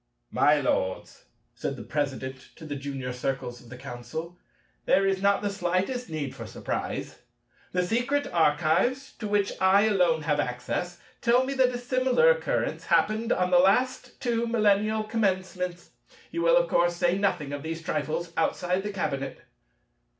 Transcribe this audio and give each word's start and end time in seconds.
"My 0.31 0.59
Lords," 0.59 1.25
said 1.53 1.75
the 1.75 1.83
President 1.83 2.49
to 2.55 2.65
the 2.65 2.75
Junior 2.75 3.13
Circles 3.13 3.61
of 3.61 3.69
the 3.69 3.77
Council, 3.77 4.35
"there 4.85 5.05
is 5.05 5.21
not 5.21 5.43
the 5.43 5.49
slightest 5.51 6.09
need 6.09 6.33
for 6.33 6.47
surprise; 6.47 7.19
the 7.71 7.85
secret 7.85 8.25
archives, 8.33 9.11
to 9.19 9.27
which 9.27 9.51
I 9.61 9.83
alone 9.83 10.23
have 10.23 10.39
access, 10.39 10.99
tell 11.21 11.43
me 11.45 11.53
that 11.53 11.69
a 11.69 11.77
similar 11.77 12.31
occurrence 12.31 12.85
happened 12.87 13.31
on 13.31 13.51
the 13.51 13.59
last 13.59 14.19
two 14.19 14.47
millennial 14.47 15.03
commencements. 15.03 15.91
You 16.31 16.41
will, 16.41 16.57
of 16.57 16.67
course, 16.67 16.95
say 16.95 17.15
nothing 17.15 17.53
of 17.53 17.61
these 17.61 17.83
trifles 17.83 18.33
outside 18.35 18.81
the 18.81 18.91
Cabinet." 18.91 19.41